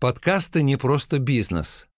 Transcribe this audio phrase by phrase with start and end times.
[0.00, 1.88] Подкасты не просто бизнес.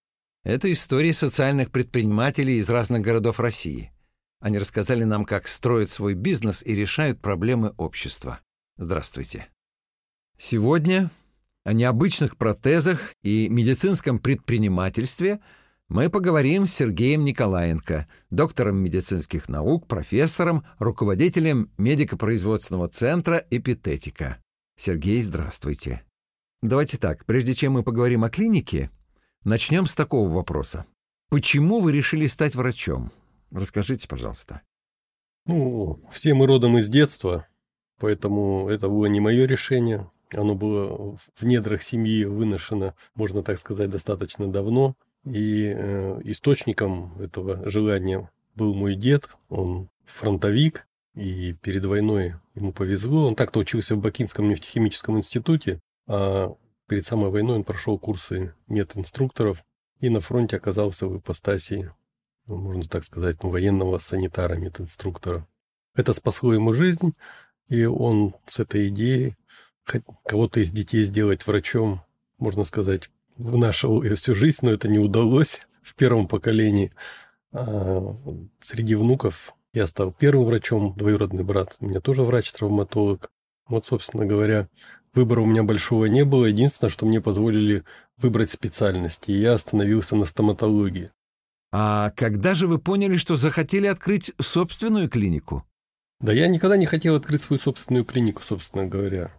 [0.43, 3.91] Это истории социальных предпринимателей из разных городов России.
[4.39, 8.39] Они рассказали нам, как строят свой бизнес и решают проблемы общества.
[8.75, 9.49] Здравствуйте.
[10.35, 11.11] Сегодня
[11.63, 15.39] о необычных протезах и медицинском предпринимательстве
[15.87, 24.41] мы поговорим с Сергеем Николаенко, доктором медицинских наук, профессором, руководителем медико-производственного центра «Эпитетика».
[24.75, 26.03] Сергей, здравствуйте.
[26.61, 28.91] Давайте так, прежде чем мы поговорим о клинике,
[29.43, 30.85] начнем с такого вопроса.
[31.29, 33.11] Почему вы решили стать врачом?
[33.49, 34.61] Расскажите, пожалуйста.
[35.47, 37.47] Ну, все мы родом из детства,
[37.99, 40.07] поэтому это было не мое решение.
[40.35, 44.95] Оно было в недрах семьи выношено, можно так сказать, достаточно давно.
[45.25, 49.29] И э, источником этого желания был мой дед.
[49.49, 53.25] Он фронтовик, и перед войной ему повезло.
[53.25, 56.55] Он так-то учился в Бакинском нефтехимическом институте, а
[56.87, 59.63] перед самой войной он прошел курсы мединструкторов
[59.99, 61.91] и на фронте оказался в ипостаси,
[62.47, 65.47] ну, можно так сказать, ну, военного санитара, мединструктора.
[65.95, 67.13] Это спасло ему жизнь,
[67.67, 69.35] и он с этой идеей
[70.25, 72.01] кого-то из детей сделать врачом,
[72.37, 76.91] можно сказать, внашивал ее всю жизнь, но это не удалось в первом поколении.
[77.51, 78.15] А
[78.61, 83.31] среди внуков я стал первым врачом, двоюродный брат у меня тоже врач-травматолог.
[83.67, 84.67] Вот, собственно говоря,
[85.13, 86.45] Выбора у меня большого не было.
[86.45, 87.83] Единственное, что мне позволили
[88.17, 91.11] выбрать специальности, и я остановился на стоматологии.
[91.71, 95.65] А когда же вы поняли, что захотели открыть собственную клинику?
[96.19, 99.31] Да я никогда не хотел открыть свою собственную клинику, собственно говоря.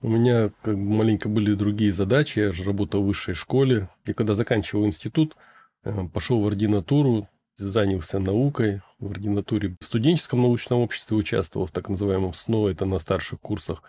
[0.00, 2.40] У меня как бы маленько были другие задачи.
[2.40, 3.88] Я же работал в высшей школе.
[4.04, 5.36] И когда заканчивал институт,
[5.84, 8.80] э, пошел в ординатуру, занялся наукой.
[8.98, 13.82] В ординатуре в студенческом научном обществе участвовал в так называемом СНО, это на старших курсах.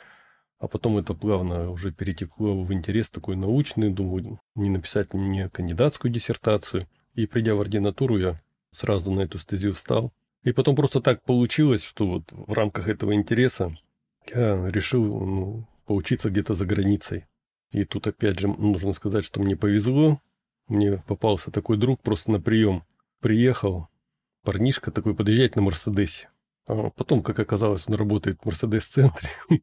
[0.63, 3.89] А потом это плавно уже перетекло в интерес такой научный.
[3.89, 6.87] Думаю, не написать мне кандидатскую диссертацию.
[7.15, 10.13] И придя в ординатуру, я сразу на эту стезию встал.
[10.43, 13.75] И потом просто так получилось, что вот в рамках этого интереса
[14.33, 17.25] я решил ну, поучиться где-то за границей.
[17.73, 20.21] И тут опять же нужно сказать, что мне повезло.
[20.69, 22.83] Мне попался такой друг просто на прием.
[23.19, 23.89] Приехал,
[24.43, 26.29] парнишка такой подъезжать на Мерседесе.
[26.67, 29.27] А потом, как оказалось, он работает в Мерседес-центре.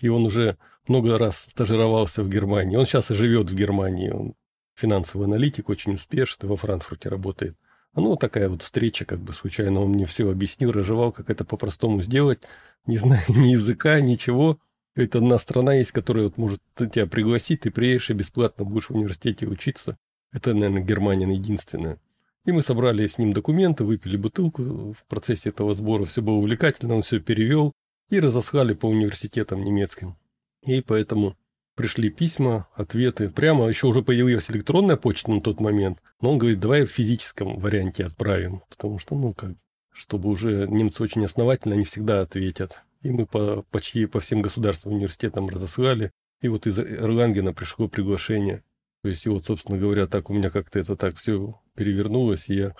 [0.00, 0.56] и он уже
[0.88, 2.76] много раз стажировался в Германии.
[2.76, 4.10] Он сейчас и живет в Германии.
[4.10, 4.34] Он
[4.74, 7.56] финансовый аналитик, очень успешный, во Франкфурте работает.
[7.94, 12.02] Ну, такая вот встреча, как бы случайно он мне все объяснил, разжевал, как это по-простому
[12.02, 12.40] сделать,
[12.86, 14.58] не знаю ни языка, ничего.
[14.94, 18.94] Это одна страна есть, которая вот может тебя пригласить, ты приедешь и бесплатно будешь в
[18.94, 19.98] университете учиться.
[20.32, 21.98] Это, наверное, Германия единственная.
[22.44, 26.04] И мы собрали с ним документы, выпили бутылку в процессе этого сбора.
[26.06, 27.72] Все было увлекательно, он все перевел
[28.12, 30.18] и разослали по университетам немецким.
[30.66, 31.34] И поэтому
[31.74, 33.30] пришли письма, ответы.
[33.30, 37.58] Прямо еще уже появилась электронная почта на тот момент, но он говорит, давай в физическом
[37.58, 39.52] варианте отправим, потому что, ну, как,
[39.94, 42.82] чтобы уже немцы очень основательно, они всегда ответят.
[43.00, 46.10] И мы по, почти по всем государственным университетам разослали.
[46.42, 48.62] И вот из Эрлангена пришло приглашение.
[49.02, 52.56] То есть, и вот, собственно говоря, так у меня как-то это так все перевернулось, и
[52.56, 52.74] я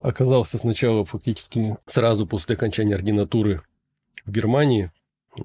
[0.00, 3.64] оказался сначала фактически сразу после окончания ординатуры
[4.24, 4.90] в Германии,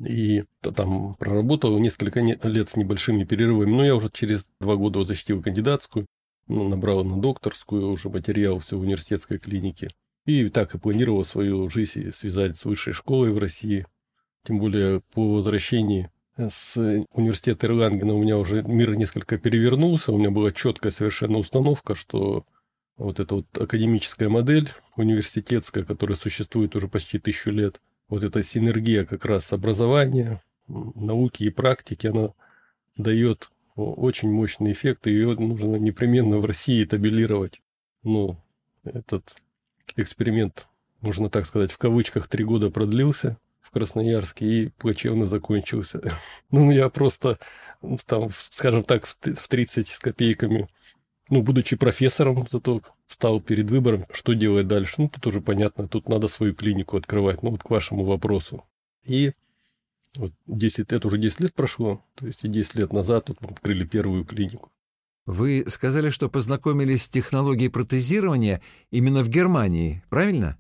[0.06, 3.72] и там проработал несколько лет с небольшими перерывами.
[3.72, 6.06] Но я уже через два года защитил кандидатскую,
[6.47, 9.90] ну, набрал на докторскую уже материал все в университетской клинике.
[10.25, 13.85] И так и планировал свою жизнь связать с высшей школой в России.
[14.46, 16.78] Тем более по возвращении с
[17.12, 20.12] университета Ирлангена у меня уже мир несколько перевернулся.
[20.12, 22.46] У меня была четкая совершенно установка, что
[22.97, 29.05] вот эта вот академическая модель университетская, которая существует уже почти тысячу лет– вот эта синергия
[29.05, 32.33] как раз образования, науки и практики, она
[32.97, 37.61] дает очень мощный эффект, и ее нужно непременно в России табелировать.
[38.03, 38.37] Ну,
[38.83, 39.35] этот
[39.95, 40.67] эксперимент,
[41.01, 46.01] можно так сказать, в кавычках три года продлился в Красноярске и плачевно закончился.
[46.51, 47.37] Ну, я просто
[48.05, 50.67] там, скажем так, в 30 с копейками
[51.29, 54.95] ну, будучи профессором, зато встал перед выбором, что делать дальше.
[54.97, 58.63] Ну, тут уже понятно, тут надо свою клинику открывать, ну, вот к вашему вопросу.
[59.05, 59.31] И
[60.15, 63.49] вот 10, это уже 10 лет прошло, то есть и 10 лет назад тут мы
[63.49, 64.71] открыли первую клинику.
[65.25, 70.57] Вы сказали, что познакомились с технологией протезирования именно в Германии, правильно?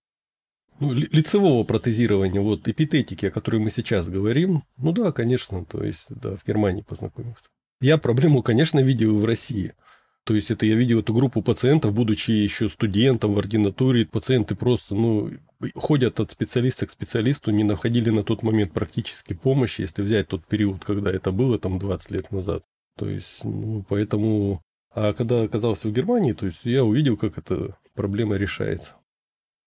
[0.79, 6.05] Ну, лицевого протезирования, вот эпитетики, о которой мы сейчас говорим, ну да, конечно, то есть,
[6.09, 7.45] да, в Германии познакомился.
[7.81, 9.73] Я проблему, конечно, видел в России–
[10.29, 14.93] то есть это я видел эту группу пациентов, будучи еще студентом в ординатуре, пациенты просто,
[14.93, 15.31] ну,
[15.73, 20.45] ходят от специалиста к специалисту, не находили на тот момент практически помощи, если взять тот
[20.45, 22.61] период, когда это было, там, 20 лет назад.
[22.95, 24.61] То есть, ну, поэтому...
[24.93, 28.97] А когда оказался в Германии, то есть я увидел, как эта проблема решается.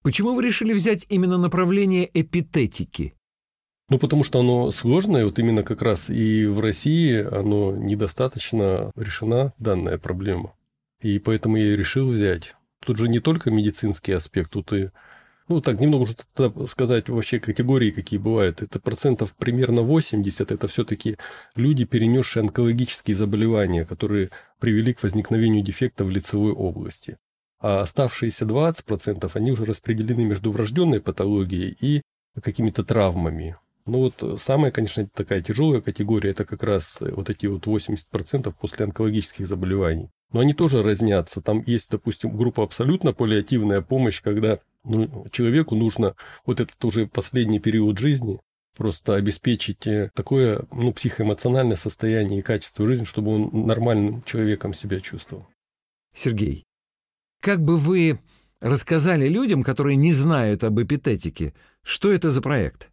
[0.05, 3.15] Почему вы решили взять именно направление эпитетики?
[3.93, 9.53] Ну, потому что оно сложное, вот именно как раз и в России оно недостаточно решена
[9.59, 10.55] данная проблема.
[11.03, 12.55] И поэтому я решил взять.
[12.81, 14.89] Тут же не только медицинский аспект, тут и
[15.47, 16.15] ну, так, немного уже
[16.69, 18.63] сказать вообще категории, какие бывают.
[18.63, 21.19] Это процентов примерно 80, это все-таки
[21.55, 27.19] люди, перенесшие онкологические заболевания, которые привели к возникновению дефекта в лицевой области.
[27.61, 32.01] А оставшиеся 20%, они уже распределены между врожденной патологией и
[32.43, 33.59] какими-то травмами.
[33.87, 38.85] Ну вот самая, конечно, такая тяжелая категория, это как раз вот эти вот 80% после
[38.87, 40.11] онкологических заболеваний.
[40.33, 41.41] Но они тоже разнятся.
[41.41, 46.15] Там есть, допустим, группа абсолютно паллиативная помощь, когда ну, человеку нужно
[46.47, 48.41] вот этот уже последний период жизни
[48.77, 55.01] просто обеспечить э, такое ну, психоэмоциональное состояние и качество жизни, чтобы он нормальным человеком себя
[55.01, 55.47] чувствовал.
[56.15, 56.65] Сергей,
[57.41, 58.19] как бы вы
[58.61, 62.92] рассказали людям, которые не знают об эпитетике, что это за проект?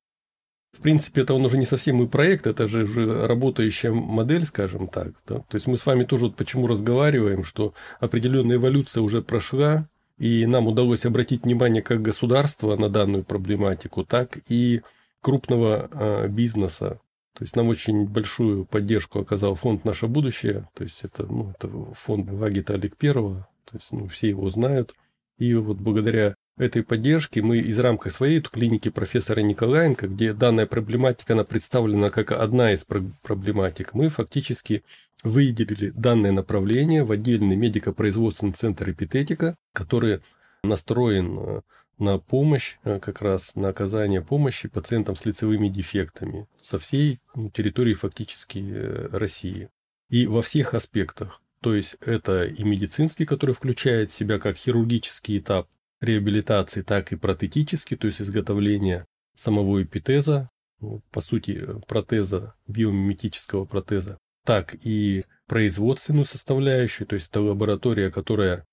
[0.72, 4.88] В принципе, это он уже не совсем и проект, это же уже работающая модель, скажем
[4.88, 5.14] так.
[5.28, 5.40] Да?
[5.40, 9.86] То есть мы с вами тоже вот почему разговариваем, что определенная эволюция уже прошла,
[10.20, 14.82] и нам удалось обратить внимание как государства на данную проблематику, так и
[15.22, 17.00] крупного э, бизнеса.
[17.34, 20.68] То есть нам очень большую поддержку оказал фонд «Наше будущее».
[20.74, 23.48] То есть это, ну, это фонд Вагита Олег Первого.
[23.64, 24.94] То есть ну, все его знают.
[25.38, 31.34] И вот благодаря этой поддержки мы из рамка своей клиники профессора Николаенко, где данная проблематика
[31.34, 34.84] она представлена как одна из проблематик, мы фактически
[35.24, 40.22] выделили данное направление в отдельный медико-производственный центр эпитетика, который
[40.64, 41.62] настроен э,
[41.98, 47.20] на помощь, э, как раз на оказание помощи пациентам с лицевыми дефектами со всей
[47.54, 49.70] территории фактически э, России.
[50.10, 51.42] И во всех аспектах.
[51.62, 55.68] То есть это и медицинский, который включает в себя как хирургический этап,
[56.02, 59.06] реабилитации, так и протетический, то есть изготовление
[59.36, 60.50] самого эпитеза,
[60.80, 68.66] ну, по сути, протеза, биомиметического протеза, так и производственную составляющую, то есть это лаборатория, которая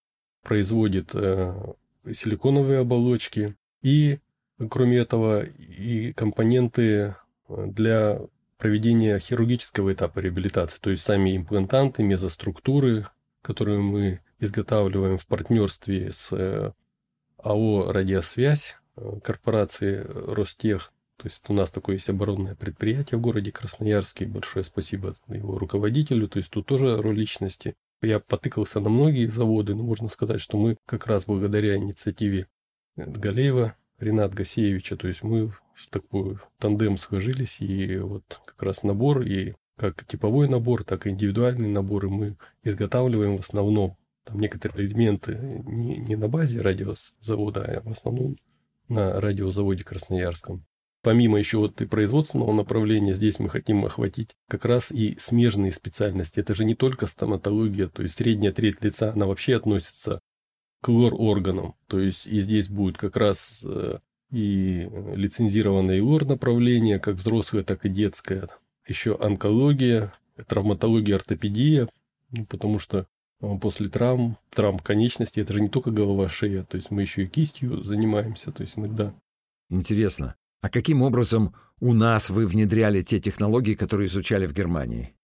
[0.43, 1.55] производит э,
[2.13, 4.19] силиконовые оболочки, и,
[4.71, 7.17] кроме этого, и компоненты
[7.49, 8.21] для
[8.59, 13.07] проведения хирургического этапа реабилитации, то есть сами имплантанты, мезоструктуры,
[13.43, 16.73] которые мы изготавливаем в партнерстве с э,
[17.39, 20.93] АО «Радиосвязь» э, корпорации Ростех.
[21.17, 24.27] То есть у нас такое есть оборонное предприятие в городе Красноярске.
[24.27, 26.29] Большое спасибо его руководителю.
[26.29, 27.75] То есть тут тоже роль личности.
[28.03, 32.47] Я потыкался на многие заводы, но можно сказать, что мы как раз благодаря инициативе
[32.97, 39.23] Галеева Ренат Гасеевича, то есть мы в такой тандем сложились, и вот как раз набор,
[39.23, 43.97] и как типовой набор, так и индивидуальный набор, и мы изготавливаем в основном
[44.27, 48.37] там некоторые элементы не, не на базе радиозавода, а в основном
[48.89, 50.67] на радиозаводе Красноярском.
[51.03, 56.41] Помимо еще вот и производственного направления, здесь мы хотим охватить как раз и смежные специальности.
[56.41, 60.21] Это же не только стоматология, то есть средняя треть лица, она вообще относится
[60.81, 61.77] к лор-органам.
[61.87, 63.99] То есть и здесь будет как раз э,
[64.33, 68.49] и лицензированное лор направление, как взрослое, так и детское.
[68.89, 70.13] Еще онкология,
[70.49, 71.89] травматология, ортопедия,
[72.31, 73.07] ну, потому что
[73.41, 77.29] после травм, травм конечности, это же не только голова, шея, то есть мы еще и
[77.29, 79.15] кистью занимаемся, то есть иногда.
[79.69, 85.15] Интересно, а каким образом у нас вы внедряли те технологии, которые изучали в Германии?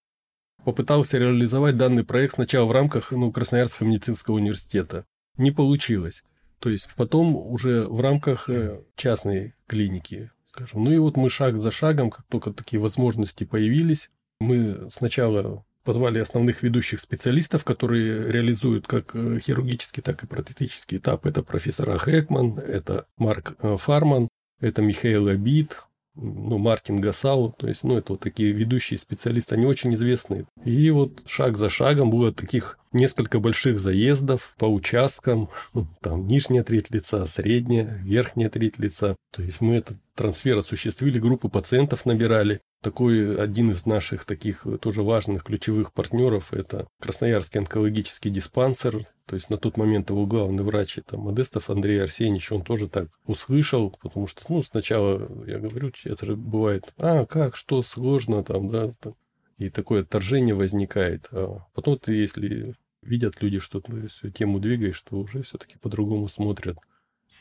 [0.64, 5.04] Попытался реализовать данный проект сначала в рамках ну, Красноярского медицинского университета.
[5.36, 6.22] Не получилось.
[6.60, 10.84] То есть потом уже в рамках э, частной клиники, скажем.
[10.84, 16.18] Ну и вот мы шаг за шагом, как только такие возможности появились, мы сначала позвали
[16.18, 21.26] основных ведущих специалистов, которые реализуют как э, хирургический, так и протетический этап.
[21.26, 24.28] Это профессора Хэкман, это Марк э, Фарман,
[24.60, 25.76] это Михаил Абит,
[26.14, 30.46] ну, Мартин Гасау, то есть, ну, это вот такие ведущие специалисты, они очень известные.
[30.64, 35.48] И вот шаг за шагом было таких несколько больших заездов по участкам,
[36.00, 39.16] там нижняя треть лица, средняя, верхняя треть лица.
[39.32, 42.60] То есть мы этот трансфер осуществили, группы пациентов набирали.
[42.82, 49.06] Такой один из наших таких тоже важных ключевых партнеров– это Красноярский онкологический диспансер.
[49.26, 52.50] То есть на тот момент его главный врач– это Модестов Андрей Арсеньевич.
[52.50, 57.54] Он тоже так услышал, потому что ну, сначала, я говорю, это же бывает, а, как,
[57.54, 59.14] что, сложно там, да, там.
[59.58, 61.28] и такое отторжение возникает.
[61.30, 66.26] А потом ты, если видят люди, что ты всю тему двигаешь, что уже все-таки по-другому
[66.26, 66.78] смотрят.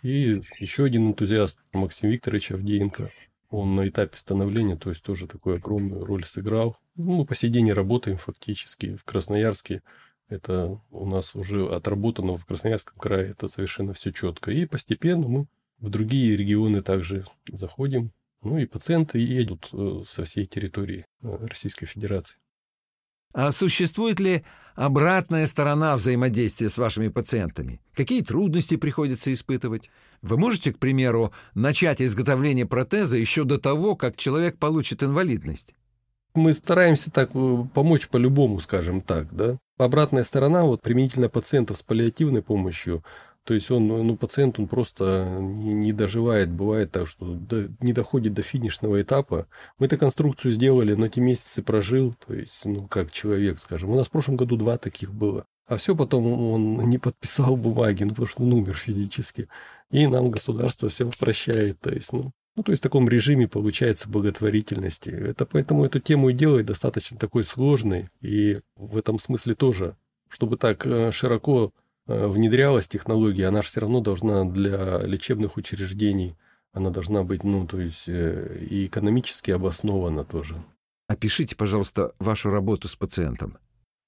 [0.03, 3.11] И еще один энтузиаст, Максим Викторович Авдеенко.
[3.51, 6.77] Он на этапе становления, то есть тоже такую огромную роль сыграл.
[6.95, 9.83] Ну, мы по сей день работаем фактически в Красноярске.
[10.29, 14.51] Это у нас уже отработано в Красноярском крае, это совершенно все четко.
[14.51, 15.47] И постепенно мы
[15.79, 18.11] в другие регионы также заходим.
[18.41, 22.37] Ну и пациенты едут э, со всей территории э, Российской Федерации.
[23.33, 24.43] А существует ли
[24.75, 27.81] обратная сторона взаимодействия с вашими пациентами?
[27.93, 29.89] Какие трудности приходится испытывать?
[30.21, 35.73] Вы можете, к примеру, начать изготовление протеза еще до того, как человек получит инвалидность?
[36.33, 39.57] Мы стараемся так э, помочь по-любому, скажем так, да.
[39.77, 43.03] Обратная сторона, вот применительно пациентов с паллиативной помощью,
[43.43, 48.33] то есть он, ну, пациент, он просто не, доживает, бывает так, что до, не доходит
[48.33, 49.47] до финишного этапа.
[49.79, 53.89] Мы эту конструкцию сделали, но эти месяцы прожил, то есть, ну, как человек, скажем.
[53.89, 55.45] У нас в прошлом году два таких было.
[55.65, 59.47] А все потом он не подписал бумаги, ну, потому что он умер физически.
[59.89, 61.79] И нам государство все прощает.
[61.79, 65.09] То есть, ну, ну, то есть в таком режиме получается благотворительности.
[65.09, 68.09] Это поэтому эту тему и делает достаточно такой сложной.
[68.19, 69.95] И в этом смысле тоже,
[70.29, 71.71] чтобы так э, широко
[72.07, 76.35] внедрялась технология, она же все равно должна для лечебных учреждений,
[76.73, 80.55] она должна быть, ну, то есть э, и экономически обоснована тоже.
[81.07, 83.57] Опишите, пожалуйста, вашу работу с пациентом.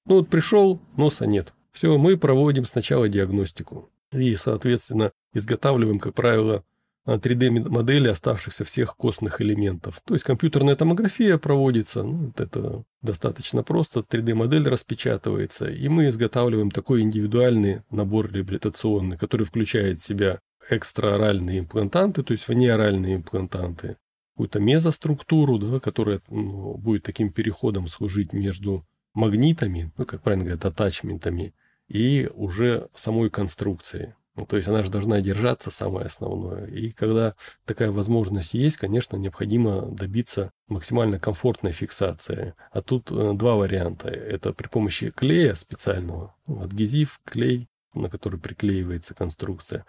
[0.06, 1.54] Ну, вот пришел, носа нет.
[1.72, 3.90] Все, мы проводим сначала диагностику.
[4.14, 6.64] И, соответственно, изготавливаем, как правило,
[7.05, 10.01] 3D-модели оставшихся всех костных элементов.
[10.05, 16.72] То есть компьютерная томография проводится, ну, вот это достаточно просто, 3D-модель распечатывается, и мы изготавливаем
[16.72, 23.98] такой индивидуальный набор реабилитационный, который включает в себя экстраоральные имплантанты, то есть внеоральные имплантанты,
[24.33, 30.65] какую-то мезоструктуру, да, которая ну, будет таким переходом служить между магнитами, ну, как правильно говорят,
[30.65, 31.53] атачментами,
[31.88, 34.13] и уже самой конструкцией.
[34.36, 36.66] Ну, то есть она же должна держаться, самое основное.
[36.66, 37.36] И когда
[37.66, 42.56] такая возможность есть, конечно, необходимо добиться максимально комфортной фиксации.
[42.72, 44.10] А тут э, два варианта.
[44.10, 49.86] Это при помощи клея специального, ну, адгезив, клей, на который приклеивается конструкция.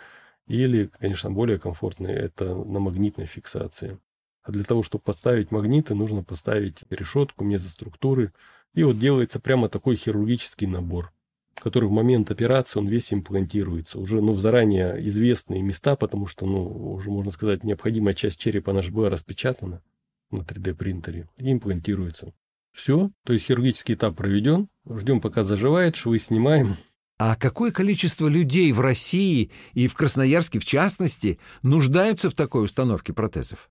[0.47, 3.99] Или, конечно, более комфортный, это на магнитной фиксации.
[4.43, 8.31] А для того, чтобы поставить магниты, нужно поставить решетку, мезоструктуры.
[8.75, 11.15] И вот делается прямо такой хирургический набор
[11.57, 13.99] который в момент операции, он весь имплантируется.
[13.99, 18.73] Уже ну, в заранее известные места, потому что, ну, уже, можно сказать, необходимая часть черепа
[18.73, 19.83] наша была распечатана
[20.31, 22.33] на 3D-принтере и имплантируется.
[22.73, 26.77] Все, то есть хирургический этап проведен, ждем, пока заживает, швы снимаем.
[27.17, 33.13] А какое количество людей в России и в Красноярске, в частности, нуждаются в такой установке
[33.13, 33.71] протезов?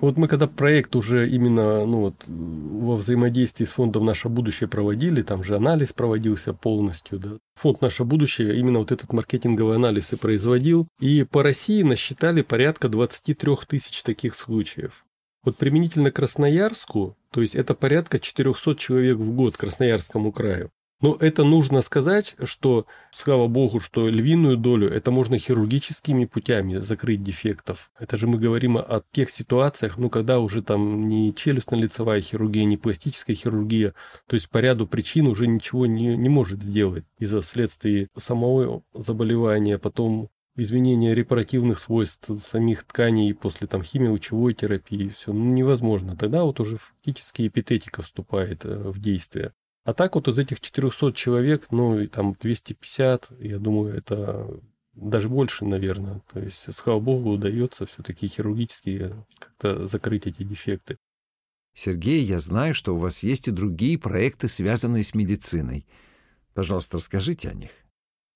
[0.00, 5.22] Вот мы когда проект уже именно ну вот, во взаимодействии с фондом «Наше будущее» проводили,
[5.22, 7.18] там же анализ проводился полностью.
[7.18, 7.38] Да.
[7.56, 10.88] Фонд «Наше будущее» именно вот этот маркетинговый анализ и производил.
[11.00, 15.04] И по России насчитали порядка 23 тысяч таких случаев.
[15.44, 20.70] Вот применительно Красноярску, то есть это порядка 400 человек в год Красноярскому краю.
[21.04, 27.22] Но это нужно сказать, что, слава богу, что львиную долю это можно хирургическими путями закрыть
[27.22, 27.90] дефектов.
[27.98, 32.78] Это же мы говорим о тех ситуациях, ну, когда уже там не челюстно-лицевая хирургия, не
[32.78, 33.92] пластическая хирургия,
[34.26, 39.76] то есть по ряду причин уже ничего не, не может сделать из-за следствия самого заболевания,
[39.76, 46.16] потом изменения репаративных свойств самих тканей после там химиолучевой терапии, все ну, невозможно.
[46.16, 49.52] Тогда вот уже фактически эпитетика вступает э, в действие.
[49.84, 54.48] А так вот из этих 400 человек, ну, и там 250, я думаю, это
[54.94, 56.22] даже больше, наверное.
[56.32, 60.96] То есть, слава богу, удается все-таки хирургически как-то закрыть эти дефекты.
[61.74, 65.86] Сергей, я знаю, что у вас есть и другие проекты, связанные с медициной.
[66.54, 67.70] Пожалуйста, расскажите о них.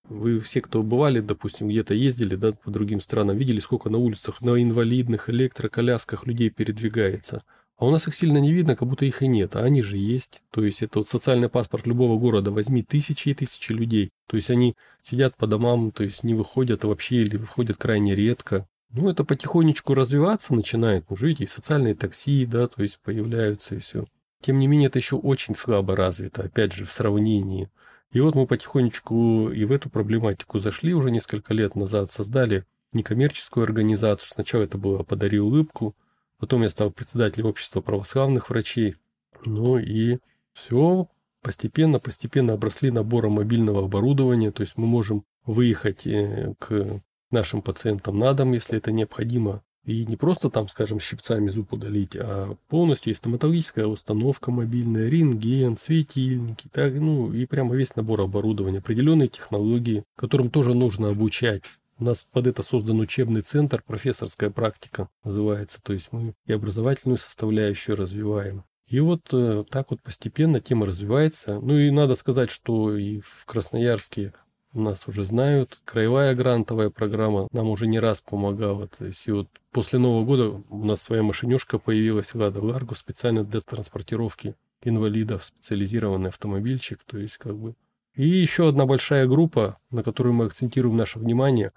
[0.05, 4.43] Вы все, кто бывали, допустим, где-то ездили да, по другим странам, видели, сколько на улицах
[4.43, 7.43] на инвалидных электроколясках людей передвигается–
[7.79, 9.97] а у нас их сильно не видно, как будто их и нет, а они же
[9.97, 10.43] есть.
[10.51, 14.11] То есть это вот социальный паспорт любого города, возьми тысячи и тысячи людей.
[14.27, 18.67] То есть они сидят по домам, то есть не выходят вообще или выходят крайне редко.
[18.91, 21.05] Ну, это потихонечку развиваться начинает.
[21.09, 24.07] Ну, видите, социальные такси, да, то есть появляются и все.
[24.41, 27.69] Тем не менее, это еще очень слабо развито, опять же, в сравнении.
[28.11, 33.65] И вот мы потихонечку и в эту проблематику зашли уже несколько лет назад, создали некоммерческую
[33.65, 34.31] организацию.
[34.31, 35.95] Сначала это было «Подари улыбку»,
[36.39, 38.97] Потом я стал председателем общества православных врачей.
[39.45, 40.19] Ну и
[40.53, 41.09] все
[41.43, 44.53] постепенно, постепенно обросли набором мобильного оборудования.
[44.53, 49.63] То есть мы можем выехать э, к нашим пациентам на дом, если это необходимо.
[49.85, 55.79] И не просто там, скажем, щипцами зуб удалить, а полностью есть стоматологическая установка мобильная, рентген,
[55.79, 61.63] светильники, так, ну и прямо весь набор оборудования, определенные технологии, которым тоже нужно обучать
[61.99, 65.81] У нас под это создан учебный центр, профессорская практика называется.
[65.83, 68.65] То есть мы и образовательную составляющую развиваем.
[68.87, 71.61] И вот э, так вот постепенно тема развивается.
[71.61, 74.33] Ну и надо сказать, что и в Красноярске
[74.73, 75.81] нас уже знают.
[75.85, 78.87] Краевая грантовая программа нам уже не раз помогала.
[78.87, 83.45] То есть и вот после Нового года у нас своя машинюшка появилась «Лада Ларгу» специально
[83.45, 87.03] для транспортировки инвалидов, специализированный автомобильчик.
[87.05, 87.75] То есть как бы
[88.19, 91.73] и еще одна большая группа, на которую мы акцентируем наше внимание,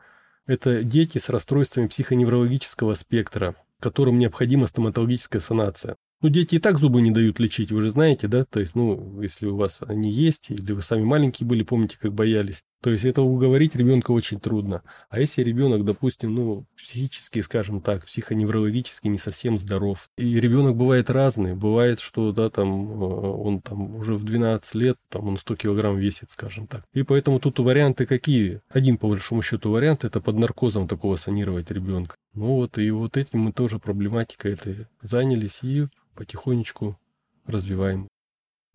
[0.47, 5.97] это дети с расстройствами психоневрологического спектра, которым необходима стоматологическая санация.
[6.21, 8.43] Ну, дети и так зубы не дают лечить, вы же знаете, да?
[8.45, 12.13] То есть, ну, если у вас они есть, или вы сами маленькие были, помните, как
[12.13, 12.63] боялись.
[12.81, 14.81] То есть, это уговорить ребенка очень трудно.
[15.09, 21.09] А если ребенок, допустим, ну, психически, скажем так, психоневрологически не совсем здоров, и ребенок бывает
[21.09, 25.55] разный, бывает, что, да, там, э, он там уже в 12 лет, там, он 100
[25.55, 26.83] килограмм весит, скажем так.
[26.93, 28.61] И поэтому тут варианты какие?
[28.69, 32.15] Один, по большому счету, вариант– это под наркозом такого санировать ребенка.
[32.33, 36.97] Ну вот, и вот этим мы тоже проблематикой этой занялись, и потихонечку
[37.45, 38.07] развиваем.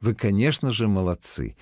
[0.01, 1.57] Вы, конечно же, молодцы.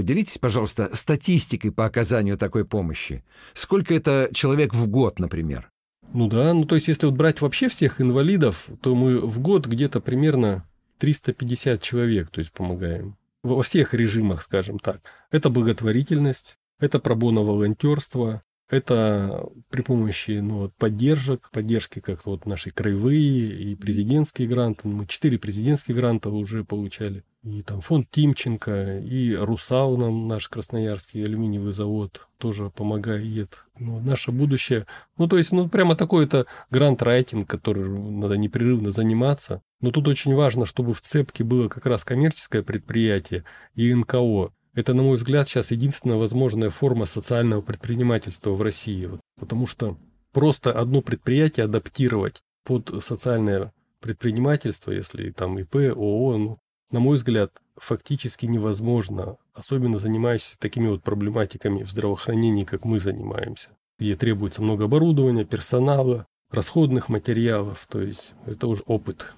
[0.00, 3.22] Поделитесь, пожалуйста, статистикой по оказанию такой помощи.
[3.52, 5.70] Сколько это человек в год, например?
[6.14, 9.66] Ну да, ну то есть если вот брать вообще всех инвалидов, то мы в год
[9.66, 10.66] где-то примерно
[11.00, 13.18] 350 человек, то есть помогаем.
[13.42, 15.02] Во всех режимах, скажем так.
[15.30, 18.42] Это благотворительность, это пробоно волонтерство,
[18.72, 24.88] это при помощи ну, вот, поддержек, поддержки как вот наши краевые и президентские гранты.
[24.88, 27.24] Мы четыре президентские гранта уже получали.
[27.42, 33.64] И там фонд Тимченко, и Русал нам, наш красноярский алюминиевый завод, тоже помогает.
[33.78, 34.86] Ну, наше будущее.
[35.16, 39.62] Ну, то есть, ну, прямо такой это грант-райтинг, который надо непрерывно заниматься.
[39.80, 44.52] Но тут очень важно, чтобы в цепке было как раз коммерческое предприятие и НКО.
[44.74, 49.10] Это, на мой взгляд, сейчас единственная возможная форма социального предпринимательства в России.
[49.38, 49.96] Потому что
[50.32, 56.58] просто одно предприятие адаптировать под социальное предпринимательство, если там ИП, ООО, ну,
[56.90, 63.70] на мой взгляд, фактически невозможно, особенно занимающийся такими вот проблематиками в здравоохранении, как мы занимаемся,
[63.98, 69.34] где требуется много оборудования, персонала, расходных материалов, то есть это уже опыт.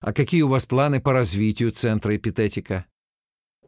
[0.00, 2.86] А какие у вас планы по развитию центра эпитетика?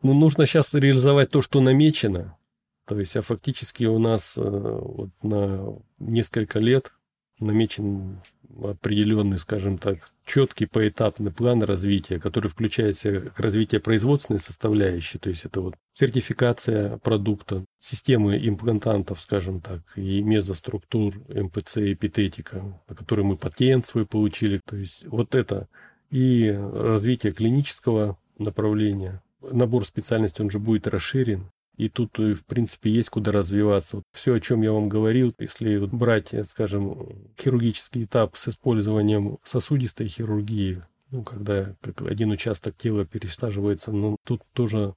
[0.06, 2.38] Ну, нужно сейчас реализовать то, что намечено.
[2.86, 6.92] То есть, а фактически у нас э, вот на несколько лет
[7.40, 8.20] намечен
[8.62, 15.28] определенный, скажем так, четкий поэтапный план развития, который включает в себя развитие производственной составляющей, то
[15.28, 22.94] есть это вот сертификация продукта, системы имплантантов, скажем так, и мезоструктур МПЦ и эпитетика, на
[22.94, 25.68] который мы патент свой получили, то есть вот это
[26.10, 29.20] и развитие клинического направления,
[29.52, 31.50] набор специальностей, он же будет расширен.
[31.76, 34.02] И тут, э, в принципе, есть куда развиваться.
[34.12, 40.82] Все, о чем я вам говорил, если брать, скажем, хирургический этап с использованием сосудистой хирургии,
[41.10, 44.94] ну, когда как один участок тела пересаживается, ну, тут тоже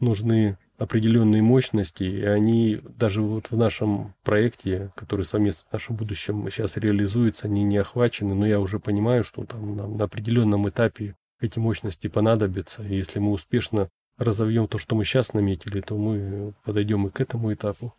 [0.00, 6.48] нужны определенные мощности, и они даже вот в нашем проекте, который совместно в нашем будущем
[6.50, 11.16] сейчас реализуется, они не охвачены, но я уже понимаю, что там на, на определенном этапе
[11.40, 12.82] эти мощности понадобятся.
[12.82, 17.20] И если мы успешно разовьем то, что мы сейчас наметили, то мы подойдем и к
[17.20, 17.94] этому этапу.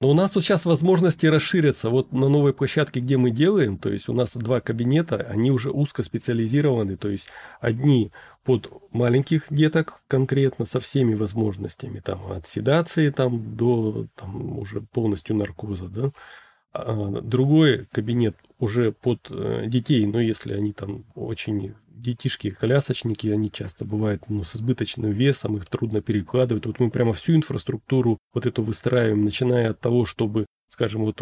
[0.00, 1.88] Но у нас вот сейчас возможности расширятся.
[1.88, 5.70] Вот на новой площадке, где мы делаем, то есть у нас два кабинета, они уже
[5.70, 7.28] узко специализированы, то есть
[7.60, 8.12] одни
[8.44, 15.34] под маленьких деток конкретно со всеми возможностями, там от седации там, до там, уже полностью
[15.34, 16.10] наркоза, да.
[16.72, 23.50] А другой кабинет уже под э, детей, но если они там очень детишки, колясочники, они
[23.50, 26.66] часто бывают ну, с избыточным весом, их трудно перекладывать.
[26.66, 31.20] Вот мы прямо всю инфраструктуру вот эту выстраиваем, начиная от того, чтобы, скажем, вот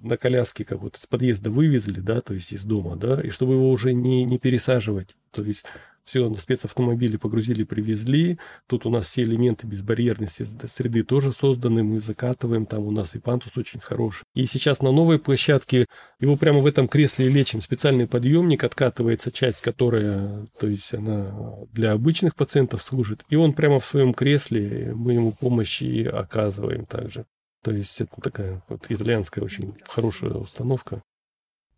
[0.00, 3.54] на коляске как вот из подъезда вывезли, да, то есть из дома, да, и чтобы
[3.54, 5.14] его уже не, не пересаживать.
[5.36, 5.66] То есть
[6.02, 8.38] все на спецавтомобиле погрузили, привезли.
[8.66, 11.82] Тут у нас все элементы безбарьерности среды тоже созданы.
[11.82, 14.22] Мы закатываем, там у нас и пантус очень хороший.
[14.34, 15.86] И сейчас на новой площадке
[16.18, 17.60] его прямо в этом кресле лечим.
[17.60, 21.34] Специальный подъемник, откатывается часть, которая, то есть она
[21.72, 23.24] для обычных пациентов служит.
[23.28, 27.26] И он прямо в своем кресле, мы ему помощь и оказываем также.
[27.62, 31.02] То есть это такая вот итальянская очень хорошая установка.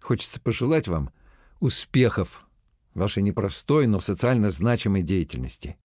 [0.00, 1.10] Хочется пожелать вам
[1.60, 2.47] успехов
[2.94, 5.76] вашей непростой, но социально значимой деятельности.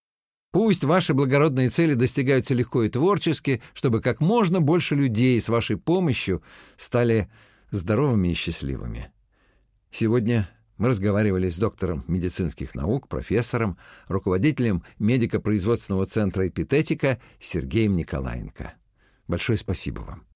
[0.51, 5.77] Пусть ваши благородные цели достигаются легко и творчески, чтобы как можно больше людей с вашей
[5.77, 6.43] помощью
[6.77, 7.29] стали
[7.71, 9.11] здоровыми и счастливыми.
[9.89, 18.73] Сегодня мы разговаривали с доктором медицинских наук, профессором, руководителем медико-производственного центра «Эпитетика» Сергеем Николаенко.
[19.27, 20.32] Большое спасибо вам.